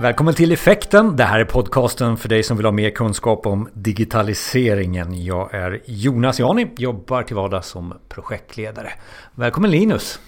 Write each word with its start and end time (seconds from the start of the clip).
Välkommen 0.00 0.34
till 0.34 0.52
Effekten. 0.52 1.16
Det 1.16 1.24
här 1.24 1.40
är 1.40 1.44
podcasten 1.44 2.16
för 2.16 2.28
dig 2.28 2.42
som 2.42 2.56
vill 2.56 2.66
ha 2.66 2.72
mer 2.72 2.90
kunskap 2.90 3.46
om 3.46 3.68
digitaliseringen. 3.74 5.24
Jag 5.24 5.54
är 5.54 5.80
Jonas 5.86 6.40
Jani, 6.40 6.70
jobbar 6.76 7.22
till 7.22 7.36
vardags 7.36 7.68
som 7.68 7.94
projektledare. 8.08 8.92
Välkommen 9.34 9.70
Linus! 9.70 10.20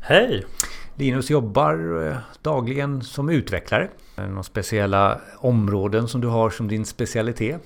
Hej! 0.00 0.46
Linus 0.94 1.30
jobbar 1.30 2.06
eh, 2.06 2.16
dagligen 2.42 3.02
som 3.02 3.28
utvecklare. 3.28 3.88
Några 4.16 4.42
speciella 4.42 5.20
områden 5.36 6.08
som 6.08 6.20
du 6.20 6.28
har 6.28 6.50
som 6.50 6.68
din 6.68 6.84
specialitet? 6.84 7.62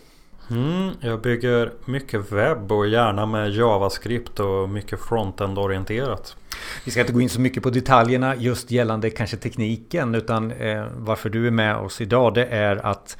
Mm, 0.53 0.95
jag 1.01 1.21
bygger 1.21 1.73
mycket 1.85 2.33
webb 2.33 2.73
och 2.73 2.89
gärna 2.89 3.27
med 3.27 3.51
JavaScript 3.51 4.41
och 4.41 4.69
mycket 4.69 5.01
frontend 5.01 5.59
orienterat. 5.59 6.37
Vi 6.85 6.91
ska 6.91 7.01
inte 7.01 7.13
gå 7.13 7.21
in 7.21 7.29
så 7.29 7.41
mycket 7.41 7.63
på 7.63 7.71
detaljerna 7.71 8.37
just 8.37 8.71
gällande 8.71 9.11
kanske 9.11 9.37
tekniken 9.37 10.15
utan 10.15 10.51
eh, 10.51 10.87
varför 10.97 11.31
du 11.31 11.47
är 11.47 11.51
med 11.51 11.77
oss 11.77 12.01
idag 12.01 12.35
det 12.35 12.47
är 12.47 12.87
att 12.87 13.17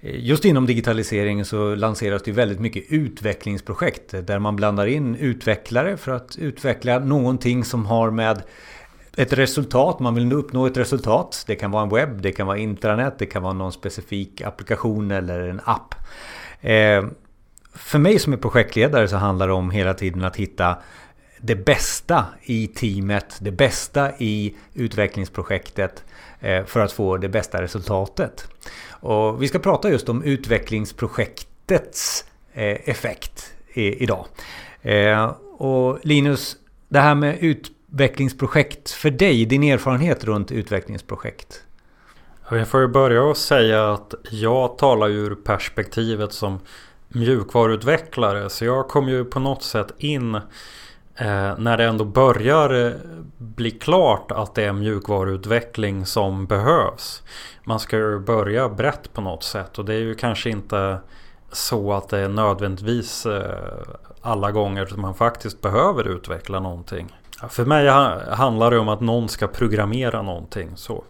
eh, 0.00 0.24
Just 0.24 0.44
inom 0.44 0.66
digitalisering 0.66 1.44
så 1.44 1.74
lanseras 1.74 2.22
det 2.22 2.32
väldigt 2.32 2.60
mycket 2.60 2.84
utvecklingsprojekt 2.88 4.14
där 4.26 4.38
man 4.38 4.56
blandar 4.56 4.86
in 4.86 5.16
utvecklare 5.16 5.96
för 5.96 6.12
att 6.12 6.36
utveckla 6.38 6.98
någonting 6.98 7.64
som 7.64 7.86
har 7.86 8.10
med 8.10 8.42
ett 9.16 9.32
resultat, 9.32 10.00
man 10.00 10.14
vill 10.14 10.32
uppnå 10.32 10.66
ett 10.66 10.76
resultat. 10.76 11.44
Det 11.46 11.54
kan 11.54 11.70
vara 11.70 11.82
en 11.82 11.88
webb, 11.88 12.22
det 12.22 12.32
kan 12.32 12.46
vara 12.46 12.58
intranät, 12.58 13.18
det 13.18 13.26
kan 13.26 13.42
vara 13.42 13.52
någon 13.52 13.72
specifik 13.72 14.40
applikation 14.40 15.10
eller 15.10 15.40
en 15.40 15.60
app. 15.64 15.94
Eh, 16.62 17.04
för 17.74 17.98
mig 17.98 18.18
som 18.18 18.32
är 18.32 18.36
projektledare 18.36 19.08
så 19.08 19.16
handlar 19.16 19.46
det 19.46 19.52
om 19.52 19.70
hela 19.70 19.94
tiden 19.94 20.24
att 20.24 20.36
hitta 20.36 20.78
det 21.40 21.56
bästa 21.56 22.24
i 22.42 22.66
teamet, 22.66 23.38
det 23.40 23.50
bästa 23.50 24.12
i 24.18 24.54
utvecklingsprojektet 24.74 26.04
eh, 26.40 26.64
för 26.64 26.80
att 26.80 26.92
få 26.92 27.16
det 27.16 27.28
bästa 27.28 27.62
resultatet. 27.62 28.48
Och 28.88 29.42
vi 29.42 29.48
ska 29.48 29.58
prata 29.58 29.90
just 29.90 30.08
om 30.08 30.22
utvecklingsprojektets 30.22 32.24
eh, 32.52 32.88
effekt 32.88 33.52
idag. 33.74 34.26
Eh, 34.82 35.24
och 35.56 35.98
Linus, 36.02 36.56
det 36.88 37.00
här 37.00 37.14
med 37.14 37.38
utvecklingsprojekt 37.40 38.90
för 38.90 39.10
dig, 39.10 39.44
din 39.44 39.62
erfarenhet 39.62 40.24
runt 40.24 40.52
utvecklingsprojekt? 40.52 41.62
Jag 42.58 42.68
får 42.68 42.80
ju 42.80 42.88
börja 42.88 43.22
och 43.22 43.36
säga 43.36 43.92
att 43.92 44.14
jag 44.30 44.78
talar 44.78 45.08
ur 45.08 45.34
perspektivet 45.34 46.32
som 46.32 46.60
mjukvaruutvecklare. 47.08 48.50
Så 48.50 48.64
jag 48.64 48.88
kom 48.88 49.08
ju 49.08 49.24
på 49.24 49.40
något 49.40 49.62
sätt 49.62 49.92
in 49.98 50.34
eh, 50.34 51.58
när 51.58 51.76
det 51.76 51.84
ändå 51.84 52.04
börjar 52.04 52.86
eh, 52.86 52.92
bli 53.38 53.70
klart 53.70 54.32
att 54.32 54.54
det 54.54 54.64
är 54.64 54.72
mjukvaruutveckling 54.72 56.06
som 56.06 56.46
behövs. 56.46 57.22
Man 57.64 57.80
ska 57.80 57.96
ju 57.96 58.18
börja 58.18 58.68
brett 58.68 59.12
på 59.12 59.20
något 59.20 59.42
sätt 59.42 59.78
och 59.78 59.84
det 59.84 59.94
är 59.94 60.00
ju 60.00 60.14
kanske 60.14 60.50
inte 60.50 60.98
så 61.52 61.92
att 61.92 62.08
det 62.08 62.18
är 62.18 62.28
nödvändigtvis 62.28 63.26
eh, 63.26 63.58
alla 64.20 64.50
gånger 64.50 64.86
som 64.86 65.00
man 65.00 65.14
faktiskt 65.14 65.60
behöver 65.60 66.08
utveckla 66.08 66.60
någonting. 66.60 67.16
För 67.48 67.64
mig 67.64 67.88
handlar 68.34 68.70
det 68.70 68.78
om 68.78 68.88
att 68.88 69.00
någon 69.00 69.28
ska 69.28 69.48
programmera 69.48 70.22
någonting. 70.22 70.70
Så. 70.76 71.04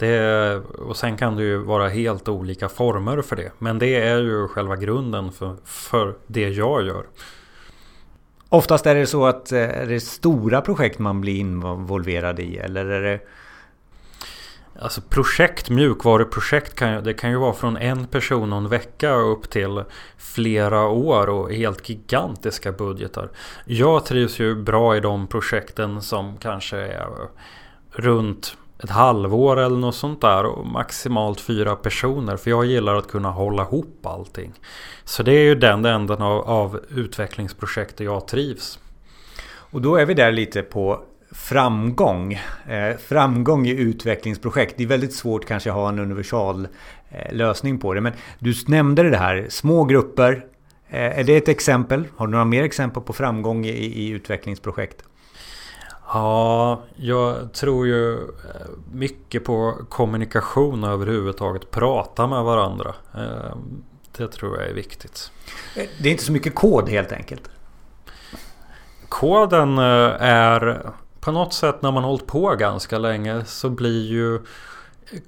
Det, 0.00 0.56
och 0.78 0.96
sen 0.96 1.16
kan 1.16 1.36
det 1.36 1.42
ju 1.42 1.56
vara 1.56 1.88
helt 1.88 2.28
olika 2.28 2.68
former 2.68 3.22
för 3.22 3.36
det. 3.36 3.52
Men 3.58 3.78
det 3.78 4.00
är 4.00 4.18
ju 4.18 4.48
själva 4.48 4.76
grunden 4.76 5.32
för, 5.32 5.56
för 5.64 6.14
det 6.26 6.48
jag 6.48 6.86
gör. 6.86 7.06
Oftast 8.48 8.86
är 8.86 8.94
det 8.94 9.06
så 9.06 9.26
att 9.26 9.52
eh, 9.52 9.58
är 9.58 9.86
det 9.86 10.00
stora 10.00 10.60
projekt 10.60 10.98
man 10.98 11.20
blir 11.20 11.34
involverad 11.34 12.40
i 12.40 12.56
eller 12.56 12.86
är 12.86 13.02
det 13.02 13.20
Alltså 14.80 15.00
projekt, 15.00 15.70
mjukvaruprojekt 15.70 16.74
kan, 16.74 17.04
det 17.04 17.14
kan 17.14 17.30
ju 17.30 17.36
vara 17.36 17.52
från 17.52 17.76
en 17.76 18.06
person 18.06 18.52
och 18.52 18.58
en 18.58 18.68
vecka 18.68 19.14
upp 19.14 19.50
till 19.50 19.84
flera 20.18 20.88
år 20.88 21.28
och 21.28 21.52
helt 21.52 21.88
gigantiska 21.88 22.72
budgetar. 22.72 23.30
Jag 23.64 24.04
trivs 24.04 24.38
ju 24.38 24.54
bra 24.54 24.96
i 24.96 25.00
de 25.00 25.26
projekten 25.26 26.02
som 26.02 26.36
kanske 26.36 26.76
är 26.76 27.08
runt 27.90 28.56
ett 28.82 28.90
halvår 28.90 29.58
eller 29.58 29.76
något 29.76 29.94
sånt 29.94 30.20
där 30.20 30.46
och 30.46 30.66
maximalt 30.66 31.40
fyra 31.40 31.76
personer 31.76 32.36
för 32.36 32.50
jag 32.50 32.64
gillar 32.64 32.94
att 32.94 33.08
kunna 33.08 33.30
hålla 33.30 33.62
ihop 33.62 34.06
allting. 34.06 34.52
Så 35.04 35.22
det 35.22 35.32
är 35.32 35.42
ju 35.42 35.54
den 35.54 35.84
änden 35.84 36.22
av, 36.22 36.40
av 36.48 36.80
utvecklingsprojekt 36.88 38.00
jag 38.00 38.28
trivs. 38.28 38.78
Och 39.46 39.82
då 39.82 39.96
är 39.96 40.06
vi 40.06 40.14
där 40.14 40.32
lite 40.32 40.62
på 40.62 41.02
framgång. 41.32 42.32
Eh, 42.68 42.96
framgång 42.96 43.66
i 43.66 43.70
utvecklingsprojekt. 43.70 44.74
Det 44.76 44.82
är 44.82 44.86
väldigt 44.88 45.14
svårt 45.14 45.44
kanske 45.44 45.70
att 45.70 45.76
ha 45.76 45.88
en 45.88 45.98
universal 45.98 46.68
eh, 47.10 47.34
lösning 47.34 47.78
på 47.78 47.94
det. 47.94 48.00
Men 48.00 48.12
du 48.38 48.54
nämnde 48.66 49.10
det 49.10 49.16
här, 49.16 49.46
små 49.48 49.84
grupper. 49.84 50.46
Eh, 50.88 51.18
är 51.18 51.24
det 51.24 51.36
ett 51.36 51.48
exempel? 51.48 52.04
Har 52.16 52.26
du 52.26 52.30
några 52.30 52.44
mer 52.44 52.64
exempel 52.64 53.02
på 53.02 53.12
framgång 53.12 53.64
i, 53.64 53.70
i 53.70 54.08
utvecklingsprojekt? 54.08 55.04
Ja, 56.12 56.82
jag 56.96 57.52
tror 57.52 57.86
ju 57.86 58.14
eh, 58.14 58.20
mycket 58.92 59.44
på 59.44 59.74
kommunikation 59.88 60.84
överhuvudtaget. 60.84 61.70
Prata 61.70 62.26
med 62.26 62.42
varandra. 62.44 62.94
Eh, 63.14 63.56
det 64.16 64.28
tror 64.28 64.58
jag 64.58 64.68
är 64.68 64.74
viktigt. 64.74 65.32
Det 65.74 66.08
är 66.08 66.12
inte 66.12 66.24
så 66.24 66.32
mycket 66.32 66.54
kod 66.54 66.88
helt 66.88 67.12
enkelt? 67.12 67.50
Koden 69.08 69.78
eh, 69.78 70.22
är 70.22 70.82
på 71.20 71.32
något 71.32 71.54
sätt 71.54 71.82
när 71.82 71.92
man 71.92 72.04
hållit 72.04 72.26
på 72.26 72.54
ganska 72.54 72.98
länge 72.98 73.44
så 73.44 73.70
blir 73.70 74.06
ju 74.06 74.40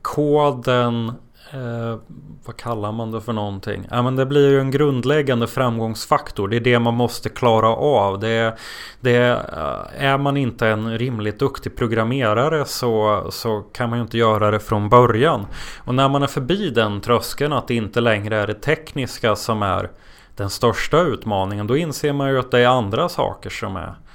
koden 0.02 1.12
Eh, 1.54 1.98
vad 2.44 2.56
kallar 2.56 2.92
man 2.92 3.10
det 3.10 3.20
för 3.20 3.32
någonting? 3.32 3.86
Ja, 3.90 4.02
men 4.02 4.16
det 4.16 4.26
blir 4.26 4.50
ju 4.50 4.60
en 4.60 4.70
grundläggande 4.70 5.46
framgångsfaktor. 5.46 6.48
Det 6.48 6.56
är 6.56 6.60
det 6.60 6.78
man 6.78 6.94
måste 6.94 7.28
klara 7.28 7.68
av. 7.68 8.18
Det, 8.20 8.56
det, 9.00 9.16
eh, 9.16 10.04
är 10.04 10.18
man 10.18 10.36
inte 10.36 10.68
en 10.68 10.98
rimligt 10.98 11.38
duktig 11.38 11.76
programmerare 11.76 12.64
så, 12.64 13.26
så 13.30 13.60
kan 13.60 13.90
man 13.90 13.98
ju 13.98 14.02
inte 14.02 14.18
göra 14.18 14.50
det 14.50 14.60
från 14.60 14.88
början. 14.88 15.46
Och 15.84 15.94
när 15.94 16.08
man 16.08 16.22
är 16.22 16.26
förbi 16.26 16.70
den 16.70 17.00
tröskeln 17.00 17.52
att 17.52 17.68
det 17.68 17.74
inte 17.74 18.00
längre 18.00 18.36
är 18.36 18.46
det 18.46 18.54
tekniska 18.54 19.36
som 19.36 19.62
är 19.62 19.90
den 20.36 20.50
största 20.50 21.00
utmaningen. 21.00 21.66
Då 21.66 21.76
inser 21.76 22.12
man 22.12 22.30
ju 22.30 22.38
att 22.38 22.50
det 22.50 22.60
är 22.60 22.68
andra 22.68 23.08
saker 23.08 23.50
som 23.50 23.76
är 23.76 23.86
Eh, 23.86 24.11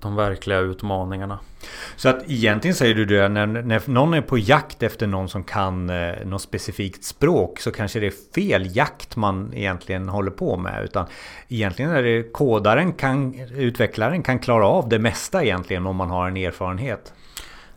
de 0.00 0.16
verkliga 0.16 0.58
utmaningarna. 0.58 1.38
Så 1.96 2.08
att 2.08 2.30
egentligen 2.30 2.74
säger 2.74 2.94
du 2.94 3.04
det, 3.04 3.28
när, 3.28 3.46
när 3.46 3.82
någon 3.90 4.14
är 4.14 4.20
på 4.20 4.38
jakt 4.38 4.82
efter 4.82 5.06
någon 5.06 5.28
som 5.28 5.44
kan 5.44 5.90
eh, 5.90 6.12
något 6.24 6.42
specifikt 6.42 7.04
språk 7.04 7.60
så 7.60 7.70
kanske 7.70 8.00
det 8.00 8.06
är 8.06 8.32
fel 8.34 8.76
jakt 8.76 9.16
man 9.16 9.54
egentligen 9.54 10.08
håller 10.08 10.30
på 10.30 10.56
med. 10.56 10.84
Utan 10.84 11.06
egentligen 11.48 11.90
är 11.90 12.02
det 12.02 12.32
kodaren, 12.32 12.92
kan, 12.92 13.34
utvecklaren 13.40 14.22
kan 14.22 14.38
klara 14.38 14.66
av 14.66 14.88
det 14.88 14.98
mesta 14.98 15.44
egentligen 15.44 15.86
om 15.86 15.96
man 15.96 16.10
har 16.10 16.28
en 16.28 16.36
erfarenhet. 16.36 17.12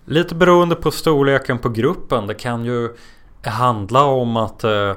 Lite 0.06 0.36
beroende 0.36 0.76
på 0.76 0.92
storleken 0.92 1.60
på 1.60 1.70
gruppen. 1.70 2.28
Det 2.28 2.34
kan 2.34 2.66
ju 2.66 2.90
handla 3.44 4.04
om 4.04 4.38
att 4.38 4.64
eh, 4.64 4.94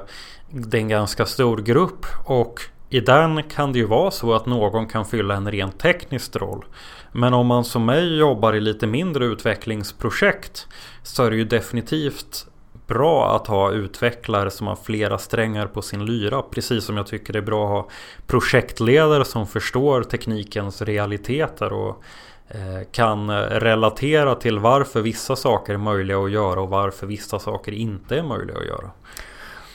det 0.49 0.77
är 0.77 0.81
en 0.81 0.89
ganska 0.89 1.25
stor 1.25 1.57
grupp 1.57 2.05
och 2.25 2.61
i 2.95 2.99
den 2.99 3.43
kan 3.43 3.73
det 3.73 3.79
ju 3.79 3.85
vara 3.85 4.11
så 4.11 4.33
att 4.33 4.45
någon 4.45 4.87
kan 4.87 5.05
fylla 5.05 5.35
en 5.35 5.51
rent 5.51 5.79
teknisk 5.79 6.35
roll. 6.35 6.65
Men 7.11 7.33
om 7.33 7.47
man 7.47 7.65
som 7.65 7.85
mig 7.85 8.17
jobbar 8.17 8.53
i 8.53 8.61
lite 8.61 8.87
mindre 8.87 9.25
utvecklingsprojekt 9.25 10.67
så 11.03 11.23
är 11.23 11.29
det 11.29 11.35
ju 11.35 11.43
definitivt 11.43 12.47
bra 12.87 13.35
att 13.35 13.47
ha 13.47 13.71
utvecklare 13.71 14.51
som 14.51 14.67
har 14.67 14.75
flera 14.75 15.17
strängar 15.17 15.67
på 15.67 15.81
sin 15.81 16.05
lyra. 16.05 16.41
Precis 16.41 16.83
som 16.83 16.97
jag 16.97 17.07
tycker 17.07 17.33
det 17.33 17.39
är 17.39 17.43
bra 17.43 17.65
att 17.65 17.71
ha 17.71 17.89
projektledare 18.27 19.25
som 19.25 19.47
förstår 19.47 20.03
teknikens 20.03 20.81
realiteter 20.81 21.73
och 21.73 22.03
eh, 22.47 22.87
kan 22.91 23.29
eh, 23.29 23.35
relatera 23.35 24.35
till 24.35 24.59
varför 24.59 25.01
vissa 25.01 25.35
saker 25.35 25.73
är 25.73 25.77
möjliga 25.77 26.19
att 26.19 26.31
göra 26.31 26.61
och 26.61 26.69
varför 26.69 27.07
vissa 27.07 27.39
saker 27.39 27.71
inte 27.71 28.17
är 28.17 28.23
möjliga 28.23 28.57
att 28.57 28.65
göra. 28.65 28.91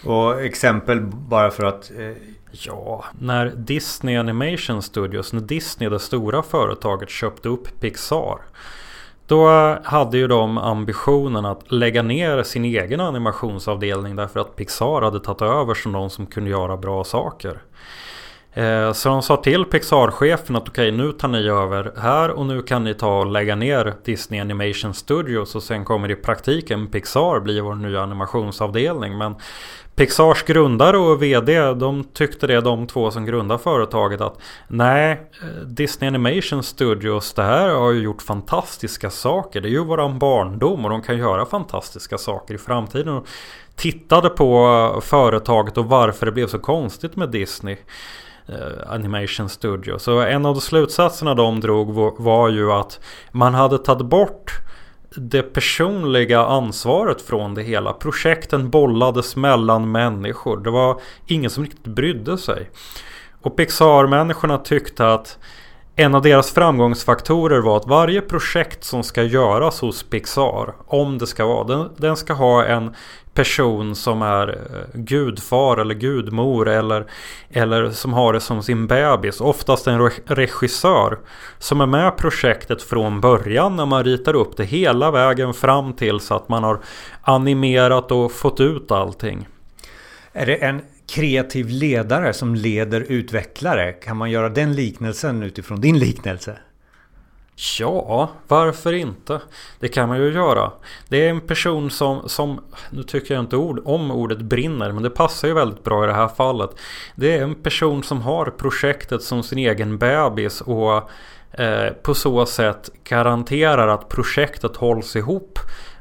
Och 0.05 0.41
exempel 0.43 1.01
bara 1.01 1.51
för 1.51 1.65
att 1.65 1.91
eh, 1.91 2.13
Ja, 2.53 3.05
när 3.19 3.47
Disney 3.47 4.17
Animation 4.17 4.83
Studios, 4.83 5.33
när 5.33 5.41
Disney 5.41 5.89
det 5.89 5.99
stora 5.99 6.43
företaget 6.43 7.11
köpte 7.11 7.49
upp 7.49 7.81
Pixar. 7.81 8.39
Då 9.27 9.49
hade 9.85 10.19
ju 10.19 10.29
de 10.29 10.59
ambitionen 10.59 11.45
att 11.45 11.73
lägga 11.73 12.03
ner 12.03 12.43
sin 12.43 12.65
egen 12.65 13.01
animationsavdelning 13.01 14.17
därför 14.17 14.41
att 14.41 14.57
Pixar 14.57 15.03
hade 15.03 15.21
tagit 15.21 15.43
över 15.43 15.75
som 15.75 15.93
de 15.93 16.11
som 16.11 16.27
kunde 16.27 16.51
göra 16.51 16.77
bra 16.77 17.05
saker. 17.05 17.63
Eh, 18.55 18.93
så 18.93 19.09
de 19.09 19.23
sa 19.23 19.37
till 19.37 19.65
Pixar-chefen 19.65 20.57
att 20.57 20.69
okej 20.69 20.89
okay, 20.89 21.07
nu 21.07 21.13
tar 21.13 21.29
ni 21.29 21.49
över 21.49 21.93
här 21.97 22.31
och 22.31 22.47
nu 22.47 22.63
kan 22.63 22.85
ni 22.85 22.95
ta 22.95 23.19
och 23.19 23.27
lägga 23.27 23.57
ner 23.57 23.95
Disney 24.05 24.41
Animation 24.41 24.95
Studios 24.95 25.55
och 25.55 25.63
sen 25.63 25.85
kommer 25.85 26.11
i 26.11 26.17
praktiken 26.17 26.87
Pixar 26.87 27.41
bli 27.41 27.61
vår 27.61 27.75
nya 27.75 28.03
animationsavdelning. 28.03 29.19
Men 29.19 29.35
Pixars 29.95 30.43
grundare 30.43 30.99
och 30.99 31.23
VD 31.23 31.61
de 31.61 32.05
tyckte 32.05 32.47
det 32.47 32.61
de 32.61 32.87
två 32.87 33.11
som 33.11 33.27
grundar 33.27 33.59
företaget 33.59 34.21
att 34.21 34.39
nej 34.69 35.31
eh, 35.43 35.67
Disney 35.67 36.09
Animation 36.09 36.63
Studios 36.63 37.33
det 37.35 37.43
här 37.43 37.69
har 37.69 37.91
ju 37.91 38.03
gjort 38.03 38.23
fantastiska 38.23 39.11
saker. 39.11 39.61
Det 39.61 39.69
är 39.69 39.71
ju 39.71 39.85
våran 39.85 40.19
barndom 40.19 40.85
och 40.85 40.91
de 40.91 41.03
kan 41.03 41.19
göra 41.19 41.47
fantastiska 41.47 42.19
saker 42.19 42.55
i 42.55 42.59
framtiden. 42.59 43.15
Och 43.15 43.27
tittade 43.77 44.29
på 44.29 44.67
eh, 44.95 45.01
företaget 45.01 45.79
och 45.79 45.87
varför 45.87 46.27
det 46.27 46.33
blev 46.33 46.47
så 46.47 46.59
konstigt 46.59 47.17
med 47.17 47.31
Disney. 47.31 47.77
Eh, 48.53 48.93
Animation 48.93 49.49
Studio. 49.49 49.99
Så 49.99 50.21
en 50.21 50.47
av 50.47 50.55
de 50.55 50.61
slutsatserna 50.61 51.35
de 51.35 51.61
drog 51.61 51.95
var 52.19 52.49
ju 52.49 52.73
att 52.73 53.01
man 53.33 53.55
hade 53.55 53.79
tagit 53.79 54.07
bort 54.07 54.53
det 55.15 55.43
personliga 55.43 56.41
ansvaret 56.41 57.23
från 57.23 57.55
det 57.55 57.63
hela. 57.63 57.93
Projekten 57.93 58.71
bollades 58.71 59.37
mellan 59.37 59.93
människor. 59.93 60.57
Det 60.57 60.71
var 60.71 61.01
ingen 61.27 61.51
som 61.51 61.65
riktigt 61.65 61.85
brydde 61.95 62.39
sig. 62.39 62.71
Och 63.43 63.57
Pixar-människorna 63.57 64.59
tyckte 64.59 65.13
att 65.13 65.39
en 65.97 66.15
av 66.15 66.23
deras 66.23 66.51
framgångsfaktorer 66.51 67.61
var 67.61 67.77
att 67.77 67.87
varje 67.87 68.21
projekt 68.21 68.85
som 68.85 69.03
ska 69.03 69.23
göras 69.23 69.81
hos 69.81 70.03
Pixar, 70.03 70.75
om 70.87 71.19
det 71.19 71.27
ska 71.27 71.47
vara, 71.47 71.65
den, 71.65 71.89
den 71.97 72.17
ska 72.17 72.33
ha 72.33 72.65
en 72.65 72.95
person 73.41 73.95
som 73.95 74.23
är 74.23 74.49
eh, 74.49 75.01
gudfar 75.01 75.77
eller 75.77 75.95
gudmor 75.95 76.69
eller, 76.69 77.07
eller 77.51 77.91
som 77.91 78.13
har 78.13 78.33
det 78.33 78.41
som 78.41 78.63
sin 78.63 78.87
bebis. 78.87 79.41
Oftast 79.41 79.87
en 79.87 80.11
regissör 80.25 81.19
som 81.59 81.81
är 81.81 81.87
med 81.87 82.17
projektet 82.17 82.83
från 82.83 83.21
början 83.21 83.77
när 83.77 83.87
man 83.87 84.05
ritar 84.05 84.35
upp 84.35 84.57
det 84.57 84.65
hela 84.65 85.11
vägen 85.11 85.55
fram 85.55 85.93
till 85.93 86.21
så 86.21 86.35
att 86.35 86.49
man 86.49 86.65
har 86.65 86.81
animerat 87.23 88.13
och 88.13 88.33
fått 88.33 88.61
ut 88.61 88.91
allting. 88.91 89.49
Är 90.33 90.47
det 90.47 90.57
en 90.57 90.81
kreativ 91.09 91.69
ledare 91.69 92.33
som 92.33 92.55
leder 92.55 93.01
utvecklare? 93.01 93.93
Kan 93.93 94.17
man 94.17 94.31
göra 94.31 94.49
den 94.49 94.75
liknelsen 94.75 95.43
utifrån 95.43 95.81
din 95.81 95.99
liknelse? 95.99 96.59
Ja, 97.79 98.31
varför 98.49 98.93
inte? 98.93 99.41
Det 99.79 99.89
kan 99.89 100.09
man 100.09 100.19
ju 100.19 100.33
göra. 100.33 100.73
Det 101.09 101.27
är 101.27 101.31
en 101.31 101.41
person 101.41 101.91
som, 101.91 102.29
som 102.29 102.61
nu 102.91 103.03
tycker 103.03 103.35
jag 103.35 103.43
inte 103.43 103.57
ord, 103.57 103.81
om 103.85 104.11
ordet 104.11 104.39
brinner, 104.41 104.93
men 104.93 105.03
det 105.03 105.11
passar 105.11 105.49
ju 105.49 105.55
väldigt 105.55 105.85
bra 105.85 106.05
i 106.05 106.07
det 106.07 106.13
här 106.13 106.29
fallet. 106.29 106.71
Det 107.15 107.39
är 107.39 107.43
en 107.43 107.55
person 107.55 108.03
som 108.03 108.21
har 108.21 108.47
projektet 108.47 109.23
som 109.23 109.43
sin 109.43 109.59
egen 109.59 109.99
bebis 109.99 110.61
och 110.61 111.11
eh, 111.61 111.93
på 112.03 112.15
så 112.15 112.47
sätt 112.47 112.91
garanterar 113.05 113.89
att 113.89 114.09
projektet 114.09 114.77
hålls 114.77 115.17
ihop 115.17 115.59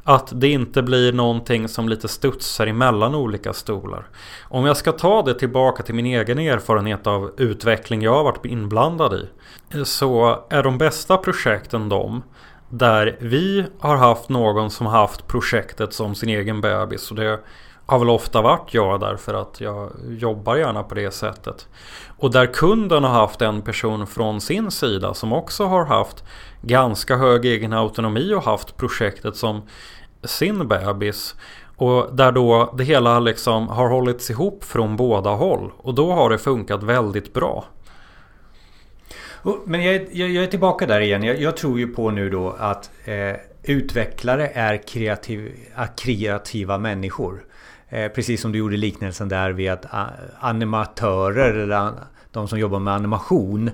att 0.10 0.32
det 0.36 0.48
inte 0.48 0.82
blir 0.82 1.14
någonting 1.14 1.68
som 1.68 1.90
lite 1.90 2.08
studsar 2.08 2.68
emellan 2.68 3.16
olika 3.16 3.54
stolar. 3.54 4.08
Om 4.44 4.66
jag 4.66 4.78
ska 4.78 4.92
ta 4.92 5.22
det 5.22 5.34
tillbaka 5.34 5.84
till 5.84 5.96
min 5.96 6.06
egen 6.06 6.40
erfarenhet 6.40 7.08
av 7.08 7.32
utveckling 7.38 8.02
jag 8.02 8.14
har 8.14 8.24
varit 8.24 8.46
inblandad 8.46 9.14
i. 9.14 9.30
Så 9.86 10.40
är 10.50 10.64
de 10.64 10.78
bästa 10.78 11.18
projekten 11.18 11.90
de 11.90 12.24
där 12.70 13.18
vi 13.20 13.66
har 13.80 13.98
haft 13.98 14.30
någon 14.30 14.70
som 14.70 14.88
haft 14.88 15.28
projektet 15.28 15.94
som 15.94 16.16
sin 16.16 16.30
egen 16.30 16.62
bebis. 16.62 17.12
Och 17.12 17.18
det 17.18 17.40
har 17.86 18.00
väl 18.00 18.10
ofta 18.10 18.42
varit 18.42 18.74
jag 18.74 19.00
därför 19.00 19.34
att 19.34 19.62
jag 19.62 19.92
jobbar 20.08 20.56
gärna 20.56 20.84
på 20.84 20.96
det 20.96 21.12
sättet. 21.12 21.68
Och 22.18 22.32
där 22.32 22.46
kunden 22.46 23.04
har 23.04 23.12
haft 23.12 23.42
en 23.42 23.62
person 23.62 24.08
från 24.08 24.42
sin 24.42 24.72
sida 24.72 25.14
som 25.14 25.34
också 25.34 25.66
har 25.66 25.86
haft 25.86 26.24
ganska 26.62 27.16
hög 27.18 27.46
egen 27.46 27.74
autonomi 27.74 28.34
och 28.34 28.44
haft 28.44 28.78
projektet 28.78 29.36
som 29.36 29.62
sin 30.24 30.68
bebis. 30.68 31.36
Och 31.75 32.16
där 32.16 32.31
då 32.31 32.74
det 32.77 32.83
hela 32.83 33.19
liksom 33.19 33.68
har 33.68 33.89
hållits 33.89 34.30
ihop 34.30 34.63
från 34.63 34.95
båda 34.95 35.30
håll. 35.30 35.71
Och 35.77 35.94
då 35.94 36.12
har 36.12 36.30
det 36.30 36.38
funkat 36.38 36.83
väldigt 36.83 37.33
bra. 37.33 37.66
Men 39.66 39.83
jag, 39.83 40.07
jag, 40.12 40.30
jag 40.30 40.44
är 40.44 40.48
tillbaka 40.48 40.88
där 40.88 41.01
igen. 41.01 41.24
Jag, 41.24 41.42
jag, 41.42 41.57
tror 41.57 41.80
ju 41.80 41.88
på 41.88 42.12
nu 42.12 42.30
då 42.30 42.56
att 42.60 42.92
eh, 43.06 43.36
utvecklare 43.63 44.48
är 44.48 44.88
kreativ, 44.88 45.51
kreativa 45.98 46.77
människor. 46.77 47.45
Eh, 47.89 48.07
precis 48.07 48.42
som 48.42 48.51
du 48.51 48.60
gjorde 48.60 48.77
liknelsen 48.77 49.30
där 49.30 49.51
vid 49.51 49.71
att 49.71 49.86
a, 49.86 50.06
animatörer 50.39 51.54
eller 51.54 51.94
de 52.31 52.48
som 52.48 52.60
jobbar 52.60 52.80
med 52.80 52.94
animation 52.94 53.71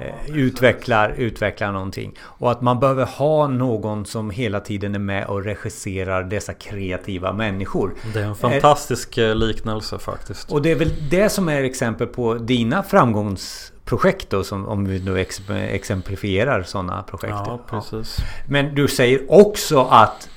eh, 0.00 0.36
utvecklar, 0.36 1.14
utvecklar 1.16 1.72
någonting. 1.72 2.18
Och 2.20 2.50
att 2.50 2.62
man 2.62 2.80
behöver 2.80 3.06
ha 3.06 3.46
någon 3.46 4.06
som 4.06 4.30
hela 4.30 4.60
tiden 4.60 4.94
är 4.94 4.98
med 4.98 5.26
och 5.26 5.44
regisserar 5.44 6.22
dessa 6.22 6.54
kreativa 6.54 7.32
människor. 7.32 7.94
Det 8.14 8.20
är 8.20 8.24
en 8.24 8.34
fantastisk 8.34 9.18
eh, 9.18 9.34
liknelse 9.34 9.98
faktiskt. 9.98 10.52
Och 10.52 10.62
det 10.62 10.70
är 10.70 10.76
väl 10.76 10.92
det 11.10 11.28
som 11.28 11.48
är 11.48 11.62
exempel 11.62 12.06
på 12.06 12.34
dina 12.34 12.82
framgångsprojekt 12.82 14.30
då, 14.30 14.44
som, 14.44 14.66
om 14.68 14.84
vi 14.84 15.00
nu 15.00 15.26
exemplifierar 15.50 16.62
sådana 16.62 17.02
projekt. 17.02 17.34
Ja, 17.46 17.60
precis. 17.70 18.16
Men 18.48 18.74
du 18.74 18.88
säger 18.88 19.32
också 19.32 19.80
att 19.80 20.28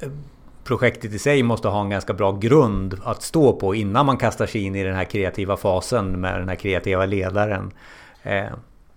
eh, 0.00 0.08
projektet 0.64 1.14
i 1.14 1.18
sig 1.18 1.42
måste 1.42 1.68
ha 1.68 1.80
en 1.80 1.90
ganska 1.90 2.12
bra 2.12 2.32
grund 2.32 3.00
att 3.04 3.22
stå 3.22 3.52
på 3.52 3.74
innan 3.74 4.06
man 4.06 4.16
kastar 4.16 4.46
sig 4.46 4.60
in 4.60 4.74
i 4.74 4.84
den 4.84 4.94
här 4.94 5.04
kreativa 5.04 5.56
fasen 5.56 6.20
med 6.20 6.40
den 6.40 6.48
här 6.48 6.56
kreativa 6.56 7.06
ledaren. 7.06 7.72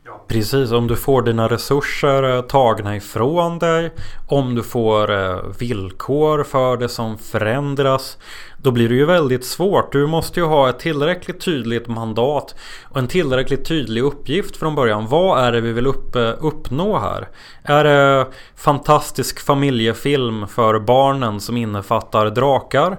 Ja, 0.05 0.25
Precis, 0.27 0.71
om 0.71 0.87
du 0.87 0.95
får 0.95 1.21
dina 1.21 1.47
resurser 1.47 2.35
eh, 2.35 2.41
tagna 2.41 2.95
ifrån 2.95 3.59
dig. 3.59 3.91
Om 4.27 4.55
du 4.55 4.63
får 4.63 5.11
eh, 5.11 5.39
villkor 5.59 6.43
för 6.43 6.77
det 6.77 6.89
som 6.89 7.17
förändras. 7.17 8.17
Då 8.57 8.71
blir 8.71 8.89
det 8.89 8.95
ju 8.95 9.05
väldigt 9.05 9.45
svårt. 9.45 9.91
Du 9.91 10.07
måste 10.07 10.39
ju 10.39 10.45
ha 10.45 10.69
ett 10.69 10.79
tillräckligt 10.79 11.41
tydligt 11.41 11.87
mandat 11.87 12.55
och 12.83 12.97
en 12.97 13.07
tillräckligt 13.07 13.65
tydlig 13.65 14.03
uppgift 14.03 14.57
från 14.57 14.75
början. 14.75 15.07
Vad 15.07 15.43
är 15.43 15.51
det 15.51 15.61
vi 15.61 15.73
vill 15.73 15.87
upp, 15.87 16.15
eh, 16.15 16.33
uppnå 16.39 16.99
här? 16.99 17.27
Är 17.63 17.83
det 17.83 18.27
fantastisk 18.55 19.39
familjefilm 19.39 20.47
för 20.47 20.79
barnen 20.79 21.39
som 21.39 21.57
innefattar 21.57 22.29
drakar? 22.29 22.97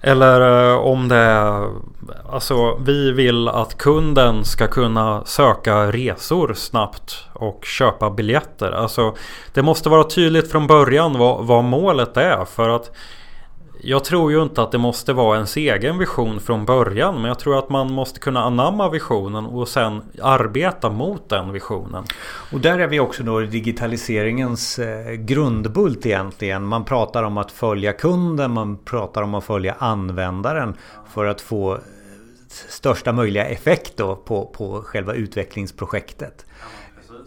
Eller 0.00 0.70
eh, 0.70 0.78
om 0.78 1.08
det 1.08 1.16
är 1.16 1.70
Alltså 2.32 2.76
vi 2.80 3.12
vill 3.12 3.48
att 3.48 3.78
kunden 3.78 4.44
ska 4.44 4.66
kunna 4.66 5.24
söka 5.24 5.92
resor 5.92 6.54
snabbt 6.54 7.24
och 7.32 7.64
köpa 7.64 8.10
biljetter. 8.10 8.72
Alltså 8.72 9.14
det 9.54 9.62
måste 9.62 9.88
vara 9.88 10.04
tydligt 10.04 10.50
från 10.50 10.66
början 10.66 11.18
vad, 11.18 11.46
vad 11.46 11.64
målet 11.64 12.16
är 12.16 12.44
för 12.44 12.68
att 12.68 12.90
jag 13.82 14.04
tror 14.04 14.32
ju 14.32 14.42
inte 14.42 14.62
att 14.62 14.72
det 14.72 14.78
måste 14.78 15.12
vara 15.12 15.36
ens 15.36 15.56
egen 15.56 15.98
vision 15.98 16.40
från 16.40 16.64
början 16.64 17.14
men 17.14 17.24
jag 17.24 17.38
tror 17.38 17.58
att 17.58 17.68
man 17.68 17.92
måste 17.92 18.20
kunna 18.20 18.42
anamma 18.42 18.90
visionen 18.90 19.46
och 19.46 19.68
sen 19.68 20.02
arbeta 20.22 20.90
mot 20.90 21.28
den 21.28 21.52
visionen. 21.52 22.04
Och 22.52 22.60
där 22.60 22.78
är 22.78 22.86
vi 22.86 23.00
också 23.00 23.22
då 23.22 23.40
digitaliseringens 23.40 24.78
eh, 24.78 25.12
grundbult 25.12 26.06
egentligen. 26.06 26.64
Man 26.64 26.84
pratar 26.84 27.22
om 27.22 27.38
att 27.38 27.52
följa 27.52 27.92
kunden, 27.92 28.50
man 28.50 28.76
pratar 28.76 29.22
om 29.22 29.34
att 29.34 29.44
följa 29.44 29.74
användaren 29.78 30.74
för 31.14 31.26
att 31.26 31.40
få 31.40 31.78
största 32.68 33.12
möjliga 33.12 33.46
effekt 33.46 33.96
då 33.96 34.16
på, 34.16 34.46
på 34.46 34.82
själva 34.82 35.14
utvecklingsprojektet. 35.14 36.46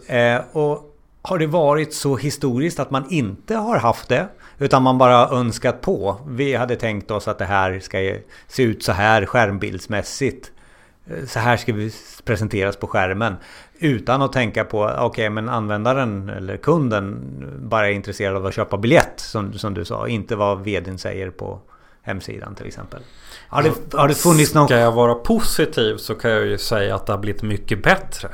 Eh, 0.06 0.40
och 0.52 0.93
har 1.26 1.38
det 1.38 1.46
varit 1.46 1.94
så 1.94 2.16
historiskt 2.16 2.80
att 2.80 2.90
man 2.90 3.04
inte 3.10 3.54
har 3.54 3.78
haft 3.78 4.08
det 4.08 4.28
utan 4.58 4.82
man 4.82 4.98
bara 4.98 5.28
önskat 5.28 5.80
på. 5.80 6.20
Vi 6.28 6.54
hade 6.54 6.76
tänkt 6.76 7.10
oss 7.10 7.28
att 7.28 7.38
det 7.38 7.44
här 7.44 7.80
ska 7.80 8.16
se 8.48 8.62
ut 8.62 8.82
så 8.82 8.92
här 8.92 9.26
skärmbildsmässigt. 9.26 10.52
Eh, 11.06 11.26
så 11.26 11.38
här 11.38 11.56
ska 11.56 11.72
vi 11.72 11.92
presenteras 12.24 12.76
på 12.76 12.86
skärmen. 12.86 13.36
Utan 13.78 14.22
att 14.22 14.32
tänka 14.32 14.64
på, 14.64 14.84
okej 14.84 15.06
okay, 15.06 15.30
men 15.30 15.48
användaren 15.48 16.28
eller 16.28 16.56
kunden 16.56 17.34
bara 17.62 17.88
är 17.88 17.92
intresserad 17.92 18.36
av 18.36 18.46
att 18.46 18.54
köpa 18.54 18.76
biljett 18.76 19.14
som, 19.16 19.52
som 19.52 19.74
du 19.74 19.84
sa. 19.84 20.08
Inte 20.08 20.36
vad 20.36 20.64
vdn 20.64 20.98
säger 20.98 21.30
på 21.30 21.60
hemsidan 22.02 22.54
till 22.54 22.66
exempel. 22.66 23.00
Har 23.48 23.62
det, 23.62 23.96
har 23.96 24.08
det 24.08 24.14
funnits 24.14 24.54
någon... 24.54 24.66
Ska 24.66 24.78
jag 24.78 24.92
vara 24.92 25.14
positiv 25.14 25.96
så 25.96 26.14
kan 26.14 26.30
jag 26.30 26.46
ju 26.46 26.58
säga 26.58 26.94
att 26.94 27.06
det 27.06 27.12
har 27.12 27.18
blivit 27.18 27.42
mycket 27.42 27.82
bättre. 27.82 28.28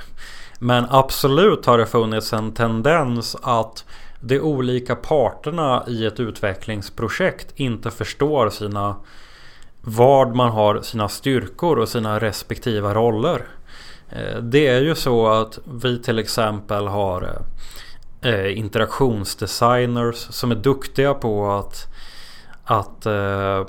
Men 0.62 0.86
absolut 0.90 1.66
har 1.66 1.78
det 1.78 1.86
funnits 1.86 2.32
en 2.32 2.52
tendens 2.52 3.36
att 3.42 3.84
de 4.20 4.40
olika 4.40 4.96
parterna 4.96 5.84
i 5.88 6.06
ett 6.06 6.20
utvecklingsprojekt 6.20 7.52
inte 7.54 7.90
förstår 7.90 8.50
sina 8.50 8.96
vad 9.82 10.36
man 10.36 10.50
har 10.50 10.80
sina 10.80 11.08
styrkor 11.08 11.78
och 11.78 11.88
sina 11.88 12.18
respektiva 12.18 12.94
roller. 12.94 13.46
Eh, 14.10 14.38
det 14.42 14.66
är 14.66 14.80
ju 14.80 14.94
så 14.94 15.28
att 15.28 15.58
vi 15.82 16.02
till 16.02 16.18
exempel 16.18 16.86
har 16.86 17.42
eh, 18.20 18.58
interaktionsdesigners 18.58 20.16
som 20.16 20.50
är 20.50 20.54
duktiga 20.54 21.14
på 21.14 21.50
att, 21.50 21.86
att 22.64 23.06
eh, 23.06 23.64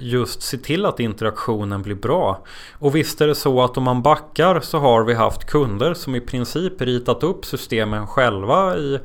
just 0.00 0.42
se 0.42 0.58
till 0.58 0.86
att 0.86 1.00
interaktionen 1.00 1.82
blir 1.82 1.94
bra. 1.94 2.44
Och 2.78 2.96
visst 2.96 3.20
är 3.20 3.26
det 3.26 3.34
så 3.34 3.62
att 3.62 3.76
om 3.76 3.84
man 3.84 4.02
backar 4.02 4.60
så 4.60 4.78
har 4.78 5.04
vi 5.04 5.14
haft 5.14 5.44
kunder 5.44 5.94
som 5.94 6.14
i 6.14 6.20
princip 6.20 6.82
ritat 6.82 7.22
upp 7.22 7.44
systemen 7.44 8.06
själva 8.06 8.76
i, 8.76 8.98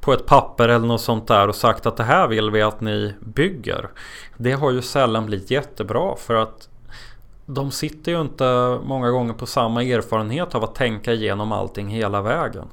på 0.00 0.12
ett 0.12 0.26
papper 0.26 0.68
eller 0.68 0.86
något 0.86 1.00
sånt 1.00 1.28
där 1.28 1.48
och 1.48 1.54
sagt 1.54 1.86
att 1.86 1.96
det 1.96 2.04
här 2.04 2.28
vill 2.28 2.50
vi 2.50 2.62
att 2.62 2.80
ni 2.80 3.14
bygger. 3.20 3.88
Det 4.36 4.52
har 4.52 4.70
ju 4.70 4.82
sällan 4.82 5.26
blivit 5.26 5.50
jättebra 5.50 6.16
för 6.16 6.34
att 6.34 6.68
de 7.46 7.70
sitter 7.70 8.12
ju 8.12 8.20
inte 8.20 8.78
många 8.84 9.10
gånger 9.10 9.34
på 9.34 9.46
samma 9.46 9.82
erfarenhet 9.82 10.54
av 10.54 10.64
att 10.64 10.74
tänka 10.74 11.12
igenom 11.12 11.52
allting 11.52 11.88
hela 11.88 12.22
vägen. 12.22 12.68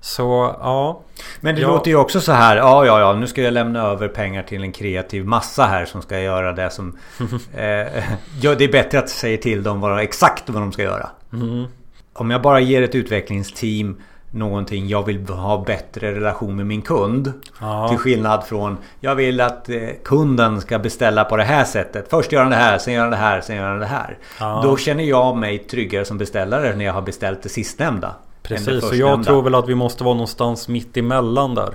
Så 0.00 0.56
ja. 0.60 1.00
Men 1.40 1.54
det 1.54 1.60
ja. 1.60 1.68
låter 1.68 1.90
ju 1.90 1.96
också 1.96 2.20
så 2.20 2.32
här. 2.32 2.56
Ja, 2.56 2.86
ja, 2.86 3.00
ja. 3.00 3.12
Nu 3.12 3.26
ska 3.26 3.42
jag 3.42 3.52
lämna 3.52 3.82
över 3.82 4.08
pengar 4.08 4.42
till 4.42 4.62
en 4.62 4.72
kreativ 4.72 5.26
massa 5.26 5.66
här 5.66 5.84
som 5.84 6.02
ska 6.02 6.20
göra 6.20 6.52
det 6.52 6.70
som... 6.70 6.98
eh, 7.54 8.04
ja, 8.40 8.54
det 8.58 8.64
är 8.64 8.72
bättre 8.72 8.98
att 8.98 9.08
säga 9.08 9.36
till 9.36 9.62
dem 9.62 9.80
vad, 9.80 10.00
exakt 10.00 10.50
vad 10.50 10.62
de 10.62 10.72
ska 10.72 10.82
göra. 10.82 11.08
Mm. 11.32 11.64
Om 12.12 12.30
jag 12.30 12.42
bara 12.42 12.60
ger 12.60 12.82
ett 12.82 12.94
utvecklingsteam 12.94 13.96
någonting 14.30 14.88
jag 14.88 15.06
vill 15.06 15.28
ha 15.28 15.64
bättre 15.64 16.14
relation 16.14 16.56
med 16.56 16.66
min 16.66 16.82
kund. 16.82 17.32
Ja. 17.60 17.88
Till 17.88 17.98
skillnad 17.98 18.44
från 18.44 18.76
jag 19.00 19.14
vill 19.14 19.40
att 19.40 19.68
eh, 19.68 19.88
kunden 20.04 20.60
ska 20.60 20.78
beställa 20.78 21.24
på 21.24 21.36
det 21.36 21.44
här 21.44 21.64
sättet. 21.64 22.06
Först 22.10 22.32
gör 22.32 22.42
han 22.42 22.50
det 22.50 22.56
här, 22.56 22.78
sen 22.78 22.94
gör 22.94 23.00
han 23.00 23.10
det 23.10 23.16
här, 23.16 23.40
sen 23.40 23.56
gör 23.56 23.68
han 23.68 23.78
det 23.78 23.86
här. 23.86 24.18
Ja. 24.40 24.60
Då 24.64 24.76
känner 24.76 25.04
jag 25.04 25.36
mig 25.36 25.58
tryggare 25.58 26.04
som 26.04 26.18
beställare 26.18 26.76
när 26.76 26.84
jag 26.84 26.92
har 26.92 27.02
beställt 27.02 27.42
det 27.42 27.48
sistnämnda. 27.48 28.14
Precis, 28.48 28.84
och 28.84 28.96
jag 28.96 29.24
tror 29.24 29.42
väl 29.42 29.54
att 29.54 29.68
vi 29.68 29.74
måste 29.74 30.04
vara 30.04 30.14
någonstans 30.14 30.68
mitt 30.68 30.96
emellan 30.96 31.54
där. 31.54 31.74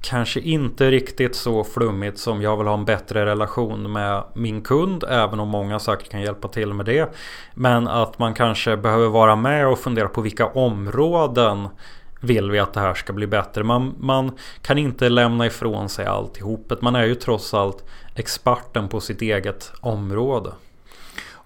Kanske 0.00 0.40
inte 0.40 0.90
riktigt 0.90 1.36
så 1.36 1.64
flummigt 1.64 2.18
som 2.18 2.42
jag 2.42 2.56
vill 2.56 2.66
ha 2.66 2.74
en 2.74 2.84
bättre 2.84 3.26
relation 3.26 3.92
med 3.92 4.24
min 4.34 4.62
kund. 4.62 5.04
Även 5.08 5.40
om 5.40 5.48
många 5.48 5.78
säkert 5.78 6.10
kan 6.10 6.20
hjälpa 6.20 6.48
till 6.48 6.74
med 6.74 6.86
det. 6.86 7.14
Men 7.54 7.88
att 7.88 8.18
man 8.18 8.34
kanske 8.34 8.76
behöver 8.76 9.08
vara 9.08 9.36
med 9.36 9.68
och 9.68 9.78
fundera 9.78 10.08
på 10.08 10.20
vilka 10.20 10.46
områden 10.46 11.68
vill 12.20 12.50
vi 12.50 12.58
att 12.58 12.72
det 12.72 12.80
här 12.80 12.94
ska 12.94 13.12
bli 13.12 13.26
bättre. 13.26 13.64
Man, 13.64 13.94
man 13.98 14.32
kan 14.62 14.78
inte 14.78 15.08
lämna 15.08 15.46
ifrån 15.46 15.88
sig 15.88 16.06
alltihopet. 16.06 16.82
Man 16.82 16.96
är 16.96 17.04
ju 17.04 17.14
trots 17.14 17.54
allt 17.54 17.84
experten 18.14 18.88
på 18.88 19.00
sitt 19.00 19.22
eget 19.22 19.72
område. 19.80 20.52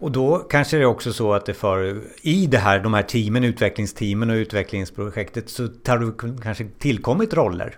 Och 0.01 0.11
då 0.11 0.39
kanske 0.39 0.77
det 0.77 0.83
är 0.83 0.87
också 0.87 1.13
så 1.13 1.33
att 1.33 1.47
det 1.47 1.55
för 1.55 2.03
i 2.23 2.47
det 2.47 2.59
här, 2.59 2.81
de 2.81 2.95
här 2.95 3.03
teamen, 3.03 3.45
utvecklingsteamen 3.45 4.31
och 4.31 4.35
utvecklingsprojektet 4.35 5.51
så 5.51 5.63
har 5.63 5.99
det 5.99 6.43
kanske 6.43 6.67
tillkommit 6.79 7.35
roller. 7.35 7.77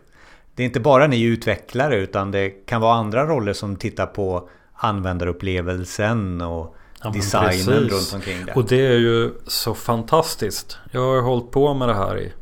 Det 0.55 0.62
är 0.62 0.64
inte 0.64 0.81
bara 0.81 1.07
ni 1.07 1.23
utvecklare 1.23 1.97
utan 1.97 2.31
det 2.31 2.50
kan 2.50 2.81
vara 2.81 2.95
andra 2.95 3.26
roller 3.26 3.52
som 3.52 3.76
tittar 3.76 4.07
på 4.07 4.49
användarupplevelsen 4.75 6.41
och 6.41 6.76
ja, 7.02 7.11
designen 7.11 7.88
runt 7.88 8.12
omkring 8.14 8.47
det. 8.47 8.52
Och 8.52 8.64
det 8.64 8.87
är 8.87 8.99
ju 8.99 9.31
så 9.47 9.75
fantastiskt. 9.75 10.79
Jag 10.91 11.00
har 11.00 11.23
hållit 11.23 11.50
på 11.50 11.75
med 11.75 11.88
det 11.88 11.95
här 11.95 12.19
i 12.19 12.33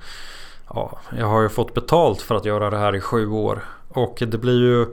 Ja, 0.75 0.99
jag 1.19 1.27
har 1.27 1.43
ju 1.43 1.49
fått 1.49 1.75
betalt 1.75 2.23
för 2.23 2.35
att 2.35 2.45
göra 2.45 2.71
det 2.71 2.79
här 2.79 2.97
i 2.97 3.01
sju 3.01 3.29
år. 3.29 3.63
Och 3.89 4.23
det 4.27 4.39
blir 4.39 4.61
ju 4.61 4.87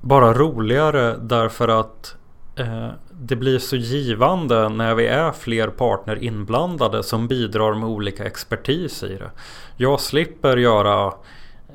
bara 0.00 0.32
roligare 0.32 1.16
därför 1.16 1.68
att 1.68 2.14
eh, 2.56 2.88
det 3.20 3.36
blir 3.36 3.58
så 3.58 3.76
givande 3.76 4.68
när 4.68 4.94
vi 4.94 5.06
är 5.06 5.32
fler 5.32 5.68
partner 5.68 6.24
inblandade 6.24 7.02
som 7.02 7.28
bidrar 7.28 7.74
med 7.74 7.88
olika 7.88 8.24
expertis 8.24 9.02
i 9.02 9.14
det. 9.14 9.30
Jag 9.76 10.00
slipper 10.00 10.56
göra 10.56 11.06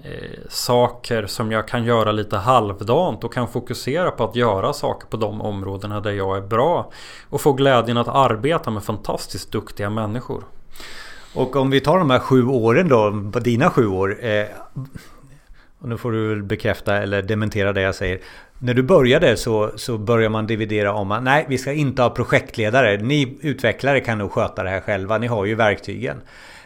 eh, 0.04 0.40
saker 0.50 1.26
som 1.26 1.52
jag 1.52 1.68
kan 1.68 1.84
göra 1.84 2.12
lite 2.12 2.38
halvdant 2.38 3.24
och 3.24 3.34
kan 3.34 3.48
fokusera 3.48 4.12
på 4.12 4.24
att 4.24 4.36
göra 4.36 4.74
saker 4.74 5.08
på 5.08 5.18
de 5.18 5.42
områdena 5.42 6.00
där 6.00 6.12
jag 6.12 6.38
är 6.38 6.42
bra. 6.42 6.92
Och 7.30 7.42
få 7.42 7.54
glädjen 7.54 7.98
att 7.98 8.08
arbeta 8.08 8.72
med 8.72 8.84
fantastiskt 8.84 9.52
duktiga 9.52 9.90
människor. 9.90 10.44
Och 11.34 11.56
om 11.56 11.70
vi 11.70 11.80
tar 11.80 11.98
de 11.98 12.10
här 12.10 12.20
sju 12.20 12.48
åren 12.48 12.88
då, 12.88 13.10
dina 13.40 13.70
sju 13.70 13.88
år. 13.88 14.26
Eh, 14.26 14.46
och 15.82 15.90
nu 15.90 15.98
får 15.98 16.12
du 16.12 16.30
väl 16.30 16.44
bekräfta 16.44 16.98
eller 16.98 17.22
dementera 17.22 17.74
det 17.74 17.82
jag 17.82 17.96
säger. 17.96 18.20
När 18.60 18.74
du 18.74 18.84
började 18.84 19.38
så, 19.38 19.72
så 19.76 19.98
börjar 19.98 20.30
man 20.30 20.48
dividera 20.48 20.94
om 20.94 21.12
att 21.12 21.24
nej, 21.24 21.46
vi 21.50 21.58
ska 21.58 21.72
inte 21.72 22.02
ha 22.02 22.10
projektledare. 22.10 22.98
Ni 22.98 23.38
utvecklare 23.42 24.00
kan 24.00 24.18
nog 24.18 24.32
sköta 24.32 24.64
det 24.64 24.70
här 24.70 24.82
själva. 24.82 25.18
Ni 25.18 25.28
har 25.28 25.46
ju 25.46 25.56
verktygen. 25.56 26.22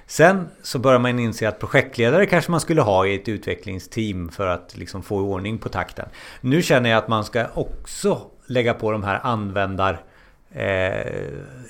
Sen 0.08 0.48
så 0.62 0.80
börjar 0.80 1.00
man 1.00 1.20
inse 1.20 1.48
att 1.48 1.60
projektledare 1.60 2.26
kanske 2.26 2.52
man 2.52 2.60
skulle 2.60 2.82
ha 2.82 3.06
i 3.06 3.16
ett 3.16 3.30
utvecklingsteam 3.30 4.30
för 4.30 4.48
att 4.48 4.78
liksom 4.78 5.04
få 5.04 5.20
ordning 5.20 5.58
på 5.58 5.70
takten. 5.70 6.06
Nu 6.42 6.62
känner 6.62 6.90
jag 6.90 6.98
att 6.98 7.08
man 7.08 7.24
ska 7.26 7.46
också 7.54 8.22
lägga 8.48 8.74
på 8.74 8.92
de 8.92 9.04
här 9.04 9.20
användar 9.24 10.02
eh, 10.52 11.14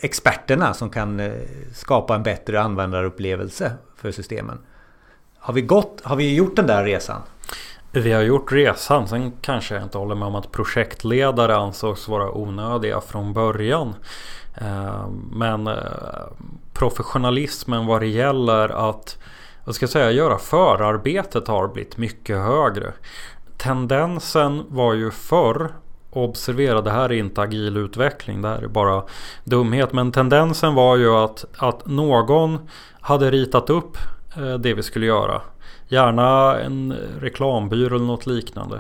experterna 0.01 0.73
som 0.73 0.89
kan 0.89 1.19
eh, 1.19 1.33
skapa 1.73 2.15
en 2.15 2.23
bättre 2.23 2.61
användarupplevelse 2.61 3.71
för 3.97 4.11
systemen. 4.11 4.57
Har 5.45 5.53
vi, 5.53 5.61
gått, 5.61 6.01
har 6.03 6.15
vi 6.15 6.35
gjort 6.35 6.55
den 6.55 6.67
där 6.67 6.83
resan? 6.83 7.21
Vi 7.91 8.11
har 8.11 8.21
gjort 8.21 8.51
resan. 8.51 9.07
Sen 9.07 9.31
kanske 9.41 9.75
jag 9.75 9.83
inte 9.83 9.97
håller 9.97 10.15
med 10.15 10.27
om 10.27 10.35
att 10.35 10.51
projektledare 10.51 11.55
ansågs 11.55 12.07
vara 12.07 12.31
onödiga 12.31 13.01
från 13.01 13.33
början. 13.33 13.95
Eh, 14.55 15.07
men 15.31 15.67
eh, 15.67 15.75
professionalismen 16.73 17.85
vad 17.85 18.01
det 18.01 18.07
gäller 18.07 18.89
att 18.89 19.17
vad 19.65 19.75
ska 19.75 19.83
jag 19.83 19.89
säga, 19.89 20.11
göra 20.11 20.37
förarbetet 20.37 21.47
har 21.47 21.67
blivit 21.67 21.97
mycket 21.97 22.37
högre. 22.37 22.93
Tendensen 23.57 24.63
var 24.69 24.93
ju 24.93 25.11
förr 25.11 25.71
Observera, 26.09 26.81
det 26.81 26.91
här 26.91 27.11
är 27.11 27.13
inte 27.13 27.41
agil 27.41 27.77
utveckling. 27.77 28.41
Det 28.41 28.47
här 28.47 28.61
är 28.61 28.67
bara 28.67 29.03
dumhet. 29.43 29.93
Men 29.93 30.11
tendensen 30.11 30.75
var 30.75 30.95
ju 30.95 31.09
att, 31.09 31.45
att 31.57 31.85
någon 31.85 32.59
hade 33.01 33.31
ritat 33.31 33.69
upp 33.69 33.97
Eh, 34.37 34.53
det 34.53 34.73
vi 34.73 34.83
skulle 34.83 35.05
göra. 35.05 35.41
Gärna 35.87 36.59
en 36.59 36.95
reklambyrå 37.19 37.95
eller 37.95 38.05
något 38.05 38.25
liknande. 38.25 38.79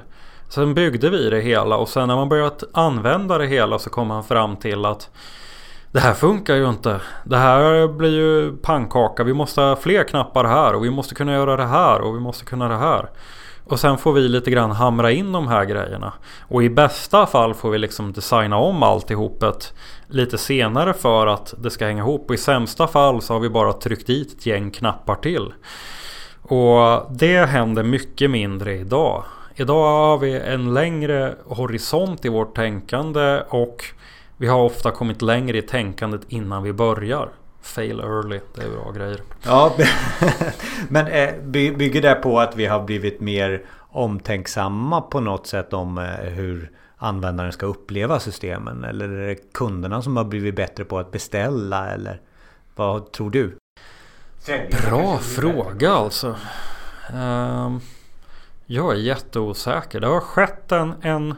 Sen 0.49 0.73
byggde 0.73 1.09
vi 1.09 1.29
det 1.29 1.39
hela 1.39 1.77
och 1.77 1.89
sen 1.89 2.07
när 2.07 2.15
man 2.15 2.29
börjat 2.29 2.63
använda 2.71 3.37
det 3.37 3.47
hela 3.47 3.79
så 3.79 3.89
kom 3.89 4.09
han 4.09 4.23
fram 4.23 4.55
till 4.55 4.85
att 4.85 5.09
det 5.91 5.99
här 5.99 6.13
funkar 6.13 6.55
ju 6.55 6.69
inte. 6.69 7.01
Det 7.23 7.37
här 7.37 7.87
blir 7.87 8.09
ju 8.09 8.57
pannkaka. 8.57 9.23
Vi 9.23 9.33
måste 9.33 9.61
ha 9.61 9.75
fler 9.75 10.03
knappar 10.03 10.45
här 10.45 10.73
och 10.75 10.85
vi 10.85 10.89
måste 10.89 11.15
kunna 11.15 11.33
göra 11.33 11.57
det 11.57 11.65
här 11.65 12.01
och 12.01 12.15
vi 12.15 12.19
måste 12.19 12.45
kunna 12.45 12.67
det 12.67 12.77
här. 12.77 13.09
Och 13.65 13.79
sen 13.79 13.97
får 13.97 14.13
vi 14.13 14.21
lite 14.21 14.51
grann 14.51 14.71
hamra 14.71 15.11
in 15.11 15.31
de 15.31 15.47
här 15.47 15.65
grejerna. 15.65 16.13
Och 16.47 16.63
i 16.63 16.69
bästa 16.69 17.25
fall 17.25 17.53
får 17.53 17.69
vi 17.69 17.77
liksom 17.77 18.13
designa 18.13 18.57
om 18.57 18.83
alltihopet 18.83 19.73
lite 20.07 20.37
senare 20.37 20.93
för 20.93 21.27
att 21.27 21.53
det 21.57 21.69
ska 21.69 21.85
hänga 21.85 22.01
ihop. 22.01 22.29
Och 22.29 22.35
i 22.35 22.37
sämsta 22.37 22.87
fall 22.87 23.21
så 23.21 23.33
har 23.33 23.39
vi 23.39 23.49
bara 23.49 23.73
tryckt 23.73 24.07
dit 24.07 24.33
ett 24.33 24.45
gäng 24.45 24.71
knappar 24.71 25.15
till. 25.15 25.53
Och 26.41 27.11
det 27.11 27.45
händer 27.45 27.83
mycket 27.83 28.31
mindre 28.31 28.75
idag. 28.75 29.23
Idag 29.55 30.07
har 30.07 30.17
vi 30.17 30.39
en 30.39 30.73
längre 30.73 31.35
horisont 31.45 32.25
i 32.25 32.29
vårt 32.29 32.55
tänkande 32.55 33.41
och 33.49 33.85
vi 34.37 34.47
har 34.47 34.59
ofta 34.59 34.91
kommit 34.91 35.21
längre 35.21 35.57
i 35.57 35.61
tänkandet 35.61 36.21
innan 36.27 36.63
vi 36.63 36.73
börjar. 36.73 37.29
Fail 37.65 37.99
early, 37.99 38.39
det 38.55 38.63
är 38.63 38.69
bra 38.69 38.91
grejer. 38.91 39.21
Ja, 39.43 39.75
men 40.89 41.07
eh, 41.07 41.35
bygger 41.43 42.01
det 42.01 42.15
på 42.15 42.39
att 42.39 42.55
vi 42.55 42.65
har 42.65 42.83
blivit 42.83 43.19
mer 43.19 43.61
omtänksamma 43.77 45.01
på 45.01 45.19
något 45.19 45.47
sätt 45.47 45.73
om 45.73 45.97
eh, 45.97 46.03
hur 46.05 46.71
användaren 46.97 47.51
ska 47.51 47.65
uppleva 47.65 48.19
systemen? 48.19 48.83
Eller 48.83 49.09
är 49.09 49.27
det 49.27 49.53
kunderna 49.53 50.01
som 50.01 50.17
har 50.17 50.23
blivit 50.23 50.55
bättre 50.55 50.85
på 50.85 50.99
att 50.99 51.11
beställa? 51.11 51.89
Eller 51.89 52.21
vad 52.75 53.11
tror 53.11 53.31
du? 53.31 53.57
Bra 54.89 55.17
fråga 55.17 55.91
alltså. 55.91 56.35
Um, 57.13 57.81
jag 58.65 58.91
är 58.91 58.97
jätteosäker. 58.97 59.99
Det 59.99 60.07
har 60.07 60.19
skett 60.19 60.71
en, 60.71 60.93
en 61.01 61.35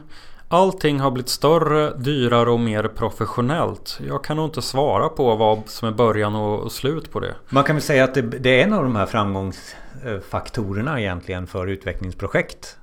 Allting 0.50 1.00
har 1.00 1.10
blivit 1.10 1.28
större, 1.28 1.94
dyrare 1.96 2.50
och 2.50 2.60
mer 2.60 2.82
professionellt. 2.88 4.00
Jag 4.08 4.24
kan 4.24 4.36
nog 4.36 4.46
inte 4.46 4.62
svara 4.62 5.08
på 5.08 5.36
vad 5.36 5.62
som 5.66 5.88
är 5.88 5.92
början 5.92 6.34
och 6.34 6.72
slut 6.72 7.10
på 7.12 7.20
det. 7.20 7.34
Man 7.48 7.64
kan 7.64 7.76
väl 7.76 7.82
säga 7.82 8.04
att 8.04 8.14
det, 8.14 8.22
det 8.22 8.60
är 8.60 8.64
en 8.64 8.72
av 8.72 8.82
de 8.82 8.96
här 8.96 9.06
framgångsfaktorerna 9.06 11.00
egentligen 11.00 11.46
för 11.46 11.66
utvecklingsprojekt. 11.66 12.76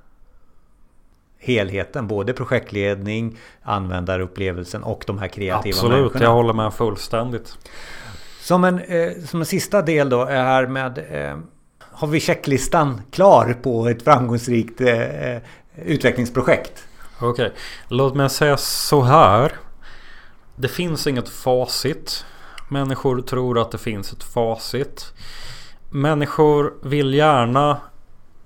Helheten, 1.38 2.06
både 2.06 2.32
projektledning, 2.32 3.38
användarupplevelsen 3.62 4.82
och 4.82 5.04
de 5.06 5.18
här 5.18 5.28
kreativa 5.28 5.76
Absolut, 5.76 5.98
människorna. 5.98 6.24
jag 6.24 6.32
håller 6.32 6.52
med 6.52 6.74
fullständigt. 6.74 7.58
Som 8.40 8.64
en, 8.64 8.78
eh, 8.78 9.12
som 9.24 9.40
en 9.40 9.46
sista 9.46 9.82
del 9.82 10.08
då 10.08 10.22
är 10.22 10.42
här 10.42 10.66
med 10.66 10.98
eh, 11.10 11.38
Har 11.80 12.08
vi 12.08 12.20
checklistan 12.20 13.00
klar 13.10 13.56
på 13.62 13.88
ett 13.88 14.02
framgångsrikt 14.02 14.80
eh, 14.80 15.36
utvecklingsprojekt? 15.84 16.86
Okej, 17.18 17.28
okay. 17.28 17.50
låt 17.88 18.14
mig 18.14 18.30
säga 18.30 18.56
så 18.56 19.02
här. 19.02 19.52
Det 20.56 20.68
finns 20.68 21.06
inget 21.06 21.28
facit. 21.28 22.24
Människor 22.68 23.20
tror 23.20 23.58
att 23.58 23.70
det 23.70 23.78
finns 23.78 24.12
ett 24.12 24.24
facit. 24.24 25.12
Människor 25.90 26.74
vill 26.82 27.14
gärna 27.14 27.80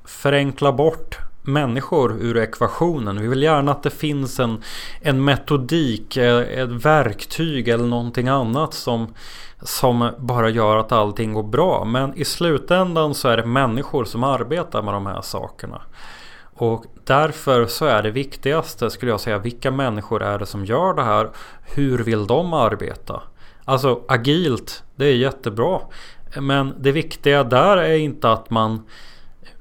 förenkla 0.04 0.72
bort 0.72 1.18
människor 1.42 2.12
ur 2.20 2.36
ekvationen. 2.36 3.20
Vi 3.20 3.28
vill 3.28 3.42
gärna 3.42 3.72
att 3.72 3.82
det 3.82 3.90
finns 3.90 4.40
en, 4.40 4.62
en 5.00 5.24
metodik, 5.24 6.16
eh, 6.16 6.38
ett 6.38 6.70
verktyg 6.70 7.68
eller 7.68 7.84
någonting 7.84 8.28
annat 8.28 8.74
som, 8.74 9.14
som 9.62 10.10
bara 10.18 10.48
gör 10.48 10.76
att 10.76 10.92
allting 10.92 11.34
går 11.34 11.42
bra. 11.42 11.84
Men 11.84 12.14
i 12.14 12.24
slutändan 12.24 13.14
så 13.14 13.28
är 13.28 13.36
det 13.36 13.46
människor 13.46 14.04
som 14.04 14.24
arbetar 14.24 14.82
med 14.82 14.94
de 14.94 15.06
här 15.06 15.22
sakerna. 15.22 15.82
Och 16.60 16.84
därför 17.04 17.66
så 17.66 17.84
är 17.84 18.02
det 18.02 18.10
viktigaste 18.10 18.90
skulle 18.90 19.10
jag 19.10 19.20
säga 19.20 19.38
vilka 19.38 19.70
människor 19.70 20.22
är 20.22 20.38
det 20.38 20.46
som 20.46 20.64
gör 20.64 20.94
det 20.94 21.02
här? 21.02 21.30
Hur 21.62 21.98
vill 21.98 22.26
de 22.26 22.52
arbeta? 22.52 23.22
Alltså 23.64 24.00
agilt, 24.08 24.82
det 24.96 25.04
är 25.04 25.14
jättebra. 25.14 25.80
Men 26.36 26.74
det 26.78 26.92
viktiga 26.92 27.44
där 27.44 27.76
är 27.76 27.96
inte 27.96 28.32
att 28.32 28.50
man 28.50 28.86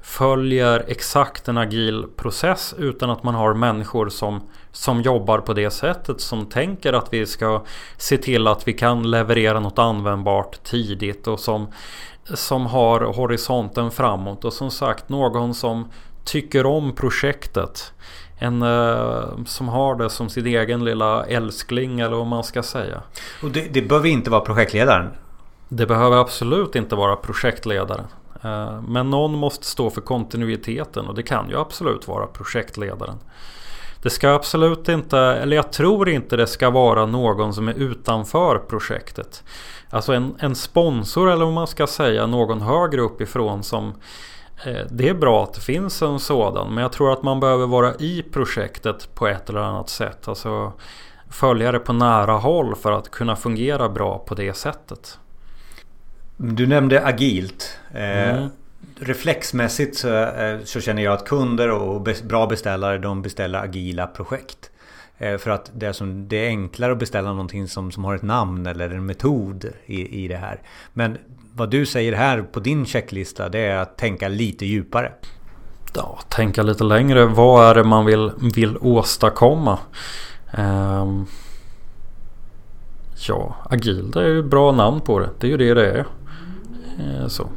följer 0.02 0.84
exakt 0.88 1.48
en 1.48 1.58
agil 1.58 2.06
process 2.16 2.74
utan 2.78 3.10
att 3.10 3.22
man 3.22 3.34
har 3.34 3.54
människor 3.54 4.08
som, 4.08 4.40
som 4.72 5.02
jobbar 5.02 5.38
på 5.38 5.52
det 5.52 5.70
sättet. 5.70 6.20
Som 6.20 6.46
tänker 6.46 6.92
att 6.92 7.12
vi 7.12 7.26
ska 7.26 7.62
se 7.96 8.16
till 8.16 8.46
att 8.46 8.68
vi 8.68 8.72
kan 8.72 9.10
leverera 9.10 9.60
något 9.60 9.78
användbart 9.78 10.64
tidigt 10.64 11.26
och 11.26 11.40
som, 11.40 11.72
som 12.24 12.66
har 12.66 13.00
horisonten 13.00 13.90
framåt. 13.90 14.44
Och 14.44 14.52
som 14.52 14.70
sagt 14.70 15.08
någon 15.08 15.54
som 15.54 15.88
tycker 16.24 16.66
om 16.66 16.92
projektet. 16.92 17.92
En 18.38 18.62
uh, 18.62 19.44
som 19.46 19.68
har 19.68 19.94
det 19.94 20.10
som 20.10 20.28
sin 20.28 20.46
egen 20.46 20.84
lilla 20.84 21.24
älskling 21.24 22.00
eller 22.00 22.16
vad 22.16 22.26
man 22.26 22.44
ska 22.44 22.62
säga. 22.62 23.02
Och 23.42 23.50
det, 23.50 23.74
det 23.74 23.82
behöver 23.82 24.08
inte 24.08 24.30
vara 24.30 24.40
projektledaren? 24.40 25.10
Det 25.68 25.86
behöver 25.86 26.16
absolut 26.16 26.76
inte 26.76 26.94
vara 26.94 27.16
projektledaren. 27.16 28.04
Uh, 28.44 28.82
men 28.82 29.10
någon 29.10 29.34
måste 29.34 29.66
stå 29.66 29.90
för 29.90 30.00
kontinuiteten 30.00 31.06
och 31.06 31.14
det 31.14 31.22
kan 31.22 31.48
ju 31.48 31.58
absolut 31.58 32.08
vara 32.08 32.26
projektledaren. 32.26 33.16
Det 34.02 34.10
ska 34.10 34.30
absolut 34.30 34.88
inte, 34.88 35.18
eller 35.18 35.56
jag 35.56 35.72
tror 35.72 36.08
inte 36.08 36.36
det 36.36 36.46
ska 36.46 36.70
vara 36.70 37.06
någon 37.06 37.54
som 37.54 37.68
är 37.68 37.74
utanför 37.74 38.58
projektet. 38.58 39.44
Alltså 39.90 40.12
en, 40.12 40.34
en 40.38 40.54
sponsor 40.54 41.30
eller 41.30 41.44
vad 41.44 41.54
man 41.54 41.66
ska 41.66 41.86
säga, 41.86 42.26
någon 42.26 42.60
högre 42.60 43.00
uppifrån 43.00 43.62
som 43.62 43.94
Eh, 43.94 44.39
det 44.90 45.08
är 45.08 45.14
bra 45.14 45.44
att 45.44 45.54
det 45.54 45.60
finns 45.60 46.02
en 46.02 46.20
sådan 46.20 46.74
men 46.74 46.82
jag 46.82 46.92
tror 46.92 47.12
att 47.12 47.22
man 47.22 47.40
behöver 47.40 47.66
vara 47.66 47.94
i 47.94 48.22
projektet 48.32 49.14
på 49.14 49.28
ett 49.28 49.50
eller 49.50 49.60
annat 49.60 49.88
sätt. 49.88 50.28
Alltså 50.28 50.72
följa 51.30 51.72
det 51.72 51.78
på 51.78 51.92
nära 51.92 52.32
håll 52.32 52.76
för 52.76 52.92
att 52.92 53.10
kunna 53.10 53.36
fungera 53.36 53.88
bra 53.88 54.18
på 54.18 54.34
det 54.34 54.54
sättet. 54.54 55.18
Du 56.36 56.66
nämnde 56.66 57.06
agilt. 57.06 57.78
Eh, 57.94 58.38
mm. 58.38 58.48
reflexmässigt 59.00 59.96
så, 59.96 60.08
eh, 60.08 60.58
så, 60.64 60.80
känner 60.80 61.02
jag 61.02 61.14
att 61.14 61.24
kunder 61.24 61.70
och 61.70 62.08
bra 62.24 62.46
beställare 62.46 62.98
de 62.98 63.22
beställer 63.22 63.58
agila 63.58 64.06
projekt. 64.06 64.70
för 65.38 65.50
att 65.50 65.70
det 65.74 65.86
är, 65.86 65.92
som, 65.92 66.28
det 66.28 66.36
är 66.36 66.48
enklare 66.48 66.92
att 66.92 66.98
beställa 66.98 67.28
någonting 67.28 67.68
som, 67.68 67.92
som 67.92 68.04
har 68.04 68.14
ett 68.14 68.22
namn 68.22 68.66
eller 68.66 68.90
en 68.90 69.06
metod 69.06 69.64
i, 69.86 70.24
i 70.24 70.28
det 70.28 70.36
här. 70.36 70.60
Men 70.92 71.18
vad 71.60 71.70
du 71.70 71.86
säger 71.86 72.12
här 72.12 72.42
på 72.42 72.60
din 72.60 72.86
checklista 72.86 73.48
det 73.48 73.58
är 73.58 73.76
att 73.76 73.98
tänka 73.98 74.28
lite 74.28 74.66
djupare. 74.66 75.12
Ja, 75.94 76.18
tänka 76.28 76.62
lite 76.62 76.84
längre. 76.84 77.26
Vad 77.26 77.70
är 77.70 77.74
det 77.74 77.84
man 77.84 78.06
vill, 78.06 78.32
vill 78.54 78.76
åstadkomma? 78.80 79.78
Um, 80.58 81.26
ja, 83.28 83.56
agil 83.70 84.10
det 84.10 84.20
är 84.20 84.26
ju 84.28 84.38
ett 84.38 84.44
bra 84.44 84.72
namn 84.72 85.00
på 85.00 85.18
det. 85.18 85.30
Det 85.38 85.46
är 85.46 85.50
ju 85.50 85.56
det 85.56 85.74
det 85.74 85.90
är. 85.90 86.06
Uh, 87.00 87.28
så. 87.28 87.48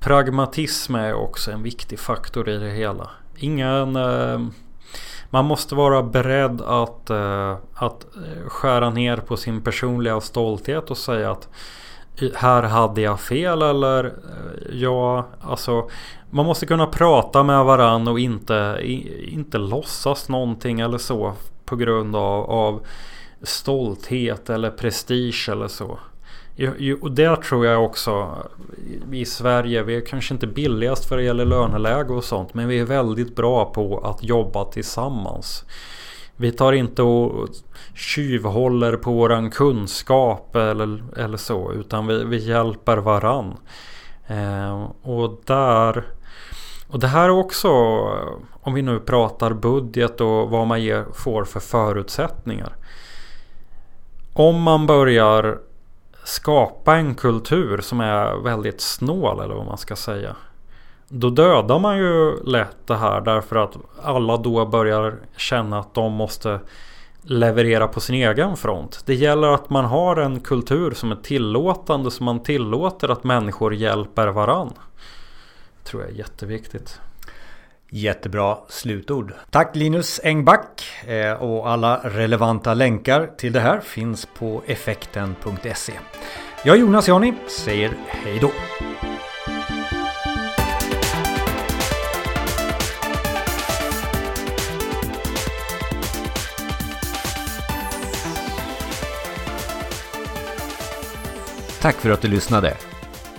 Pragmatism 0.00 0.94
är 0.94 1.14
också 1.14 1.50
en 1.50 1.62
viktig 1.62 1.98
faktor 1.98 2.48
i 2.48 2.58
det 2.58 2.70
hela. 2.70 3.10
Ingen... 3.36 3.96
Uh, 3.96 4.46
man 5.30 5.44
måste 5.44 5.74
vara 5.74 6.02
beredd 6.02 6.60
att, 6.60 7.10
uh, 7.10 7.56
att 7.74 8.06
skära 8.46 8.90
ner 8.90 9.16
på 9.16 9.36
sin 9.36 9.62
personliga 9.62 10.20
stolthet 10.20 10.90
och 10.90 10.98
säga 10.98 11.30
att 11.30 11.48
här 12.34 12.62
hade 12.62 13.00
jag 13.00 13.20
fel 13.20 13.62
eller 13.62 14.04
eh, 14.04 14.76
ja, 14.76 15.26
alltså 15.40 15.88
man 16.30 16.46
måste 16.46 16.66
kunna 16.66 16.86
prata 16.86 17.42
med 17.42 17.64
varandra 17.64 18.12
och 18.12 18.20
inte, 18.20 18.80
inte 19.28 19.58
låtsas 19.58 20.28
någonting 20.28 20.80
eller 20.80 20.98
så 20.98 21.32
på 21.64 21.76
grund 21.76 22.16
av, 22.16 22.50
av 22.50 22.86
stolthet 23.42 24.50
eller 24.50 24.70
prestige 24.70 25.48
eller 25.52 25.68
så. 25.68 25.98
Och 27.00 27.12
det 27.12 27.36
tror 27.36 27.66
jag 27.66 27.84
också 27.84 28.36
i 29.12 29.24
Sverige, 29.24 29.82
vi 29.82 29.96
är 29.96 30.06
kanske 30.06 30.34
inte 30.34 30.46
billigast 30.46 31.04
för 31.04 31.16
det 31.16 31.22
gäller 31.22 31.44
löneläge 31.44 32.12
och 32.12 32.24
sånt 32.24 32.54
men 32.54 32.68
vi 32.68 32.78
är 32.78 32.84
väldigt 32.84 33.36
bra 33.36 33.64
på 33.64 33.98
att 33.98 34.24
jobba 34.24 34.64
tillsammans. 34.64 35.64
Vi 36.36 36.52
tar 36.52 36.72
inte 36.72 37.02
och 37.02 37.48
tjuvhåller 37.94 38.96
på 38.96 39.12
våran 39.12 39.50
kunskap 39.50 40.56
eller, 40.56 41.02
eller 41.16 41.36
så. 41.36 41.72
Utan 41.72 42.06
vi, 42.06 42.24
vi 42.24 42.48
hjälper 42.48 42.96
varann. 42.96 43.56
Eh, 44.26 44.90
och 45.02 45.40
där... 45.44 46.04
Och 46.88 47.00
det 47.00 47.06
här 47.06 47.24
är 47.24 47.30
också, 47.30 47.68
om 48.60 48.74
vi 48.74 48.82
nu 48.82 49.00
pratar 49.00 49.52
budget 49.52 50.20
och 50.20 50.50
vad 50.50 50.66
man 50.66 50.82
ger, 50.82 51.04
får 51.14 51.44
för 51.44 51.60
förutsättningar. 51.60 52.76
Om 54.32 54.62
man 54.62 54.86
börjar 54.86 55.58
skapa 56.24 56.96
en 56.96 57.14
kultur 57.14 57.80
som 57.80 58.00
är 58.00 58.42
väldigt 58.42 58.80
snål 58.80 59.40
eller 59.40 59.54
vad 59.54 59.66
man 59.66 59.78
ska 59.78 59.96
säga. 59.96 60.36
Då 61.08 61.30
dödar 61.30 61.78
man 61.78 61.98
ju 61.98 62.44
lätt 62.44 62.86
det 62.86 62.96
här 62.96 63.20
därför 63.20 63.56
att 63.56 63.76
alla 64.02 64.36
då 64.36 64.66
börjar 64.66 65.14
känna 65.36 65.78
att 65.78 65.94
de 65.94 66.12
måste 66.12 66.60
leverera 67.22 67.88
på 67.88 68.00
sin 68.00 68.14
egen 68.14 68.56
front. 68.56 69.02
Det 69.06 69.14
gäller 69.14 69.48
att 69.48 69.70
man 69.70 69.84
har 69.84 70.16
en 70.16 70.40
kultur 70.40 70.90
som 70.90 71.12
är 71.12 71.16
tillåtande 71.16 72.10
så 72.10 72.24
man 72.24 72.42
tillåter 72.42 73.08
att 73.08 73.24
människor 73.24 73.74
hjälper 73.74 74.28
varann. 74.28 74.72
Det 75.78 75.88
tror 75.90 76.02
jag 76.02 76.10
är 76.10 76.14
jätteviktigt. 76.14 77.00
Jättebra 77.88 78.58
slutord. 78.68 79.32
Tack 79.50 79.76
Linus 79.76 80.20
Engback 80.24 80.84
eh, 81.06 81.32
och 81.32 81.68
alla 81.68 82.00
relevanta 82.04 82.74
länkar 82.74 83.30
till 83.38 83.52
det 83.52 83.60
här 83.60 83.80
finns 83.80 84.28
på 84.38 84.62
effekten.se. 84.66 85.92
Jag 86.64 86.78
Jonas 86.78 87.08
Jani 87.08 87.34
säger 87.46 87.92
hej 88.06 88.38
då. 88.38 88.50
Tack 101.84 101.96
för 101.96 102.10
att 102.10 102.22
du 102.22 102.28
lyssnade. 102.28 102.76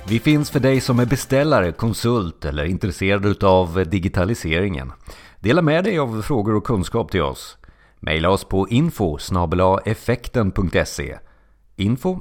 Vi 0.08 0.20
finns 0.20 0.52
för 0.52 0.60
dig 0.60 0.82
som 0.82 1.00
är 1.00 1.06
beställare, 1.06 1.72
konsult 1.72 2.46
eller 2.46 2.66
intresserad 2.66 3.44
av 3.44 3.90
digitaliseringen. 3.90 4.92
Dela 5.40 5.62
med 5.62 5.84
dig 5.84 6.00
av 6.00 6.22
frågor 6.22 6.56
och 6.56 6.64
kunskap 6.64 7.12
till 7.12 7.22
oss. 7.22 7.58
Maila 8.00 8.30
oss 8.30 8.44
på 8.44 8.70
info 8.70 9.18
effekten.se 9.86 11.18
info 11.76 12.20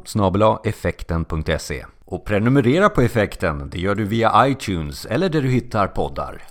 effekten.se 0.64 1.84
Och 2.04 2.24
prenumerera 2.24 2.88
på 2.88 3.00
effekten, 3.00 3.70
det 3.70 3.78
gör 3.78 3.94
du 3.94 4.04
via 4.04 4.48
iTunes 4.48 5.06
eller 5.06 5.28
där 5.28 5.42
du 5.42 5.48
hittar 5.48 5.86
poddar. 5.86 6.42